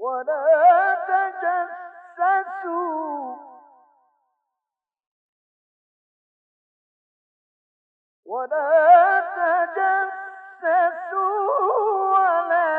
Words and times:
ولا 0.00 0.94
تجسسوا. 2.16 2.80
ولا 8.26 9.20
تجسسوا 9.36 10.80
ولا 12.12 12.70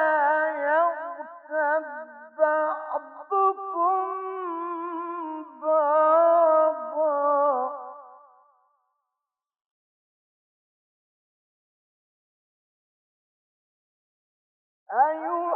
يغتب 0.58 1.86
بعضكم 2.38 4.08
بعضا. 5.62 7.12
أيوة. 14.94 15.51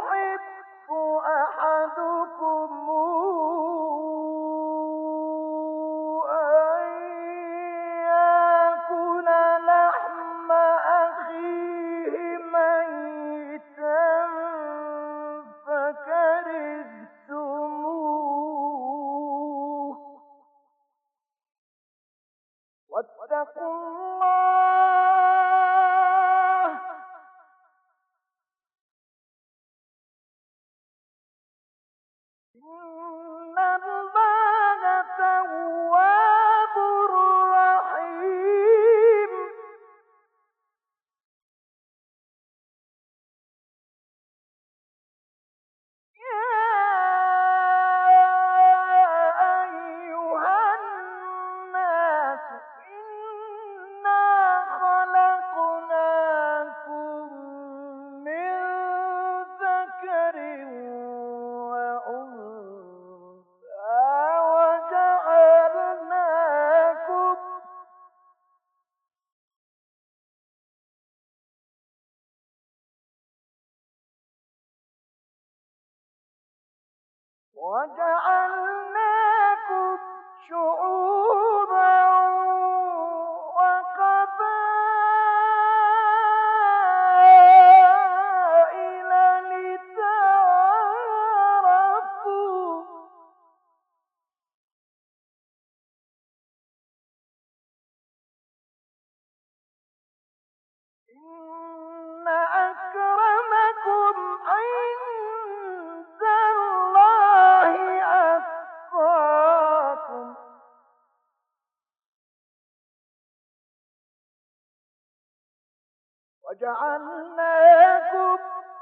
جعلناكم 116.66 118.38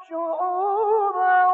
شعوبا 0.09 1.54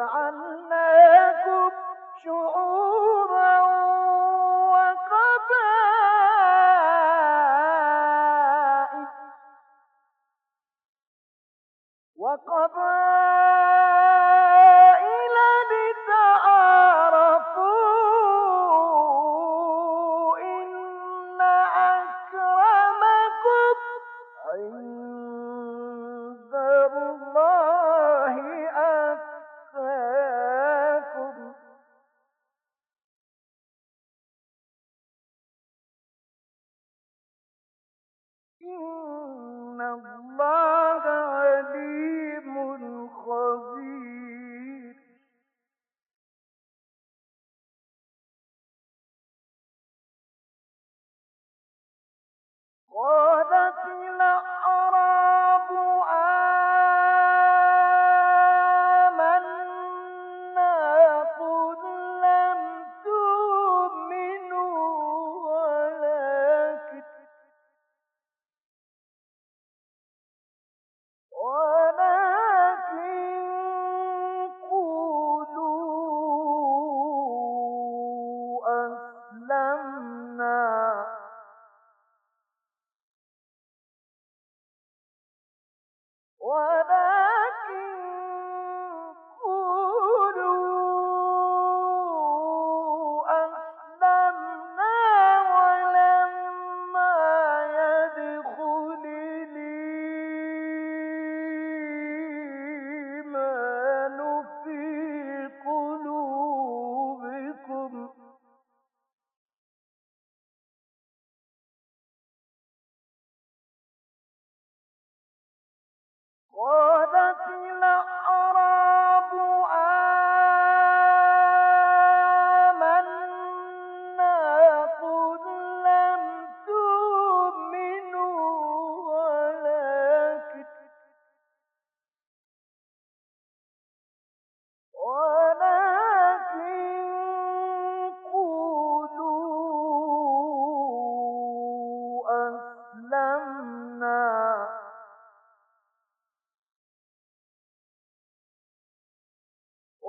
جعلناكم 0.00 1.70
شعوبا 2.24 3.60
وقبائل 8.90 9.06
وقبائل 12.16 13.29
الله 39.94 40.79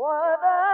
ولكن 0.02 0.71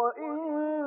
وإن 0.00 0.79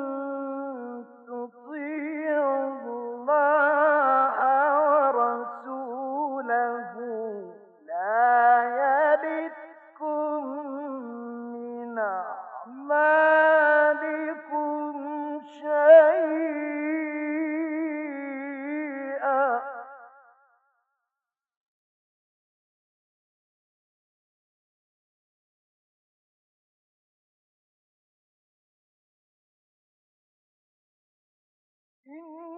إن 32.14 32.53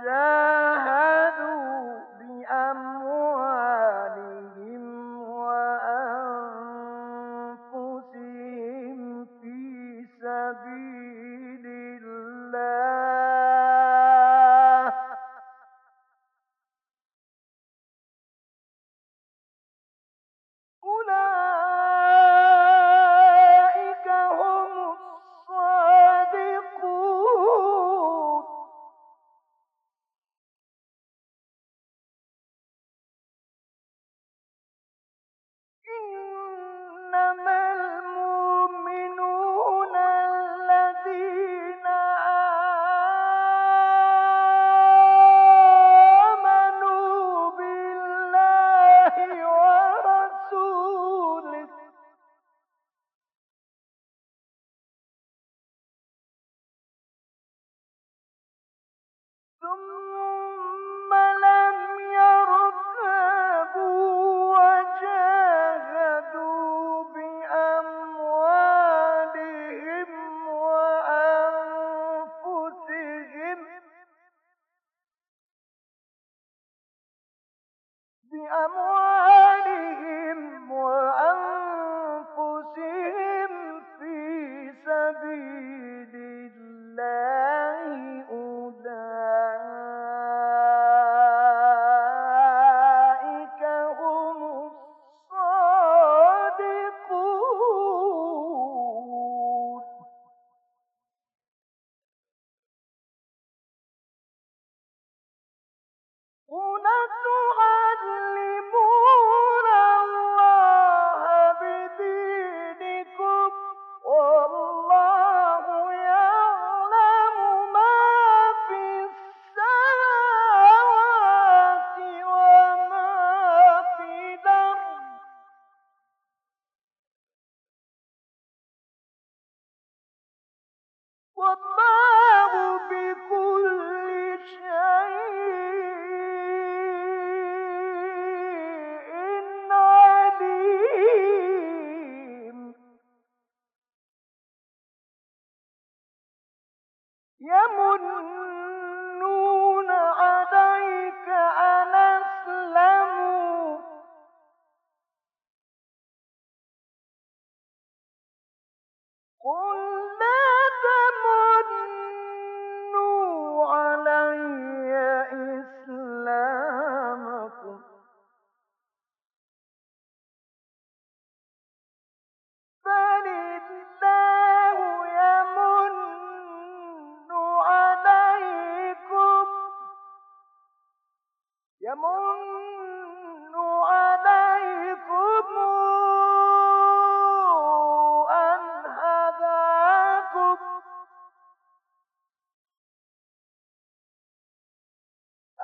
وجاء 0.00 0.49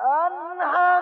أنهار 0.07 0.96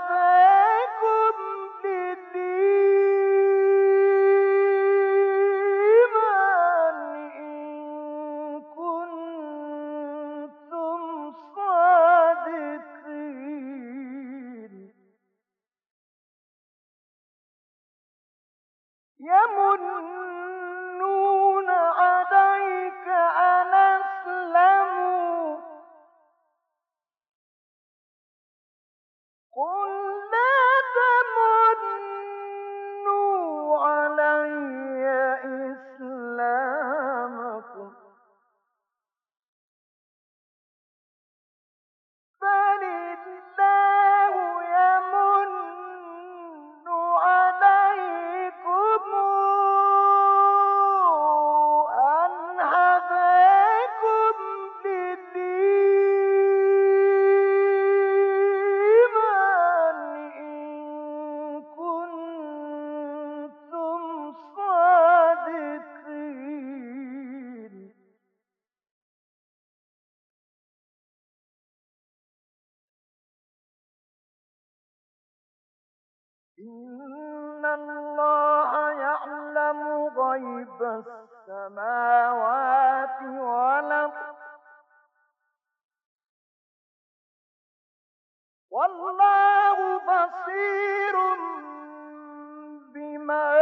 السماوات 82.04 83.18
والأرض. 83.22 84.34
والله 88.70 89.78
بصير 90.08 91.14
بما 92.94 93.52